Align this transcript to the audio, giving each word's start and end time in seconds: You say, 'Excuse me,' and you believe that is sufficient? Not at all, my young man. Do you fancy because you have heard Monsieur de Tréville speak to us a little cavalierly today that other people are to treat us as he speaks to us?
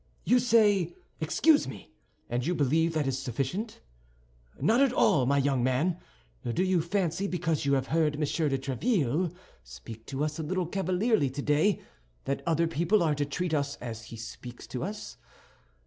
You 0.23 0.39
say, 0.39 0.95
'Excuse 1.19 1.67
me,' 1.67 1.93
and 2.27 2.43
you 2.43 2.55
believe 2.55 2.93
that 2.95 3.05
is 3.05 3.19
sufficient? 3.19 3.81
Not 4.59 4.81
at 4.81 4.91
all, 4.91 5.27
my 5.27 5.37
young 5.37 5.63
man. 5.63 5.99
Do 6.43 6.63
you 6.63 6.81
fancy 6.81 7.27
because 7.27 7.65
you 7.65 7.73
have 7.73 7.85
heard 7.85 8.17
Monsieur 8.17 8.49
de 8.49 8.57
Tréville 8.57 9.31
speak 9.63 10.07
to 10.07 10.23
us 10.23 10.39
a 10.39 10.41
little 10.41 10.65
cavalierly 10.65 11.29
today 11.29 11.83
that 12.25 12.41
other 12.47 12.65
people 12.65 13.03
are 13.03 13.13
to 13.13 13.25
treat 13.27 13.53
us 13.53 13.75
as 13.75 14.05
he 14.05 14.15
speaks 14.15 14.65
to 14.65 14.83
us? 14.83 15.17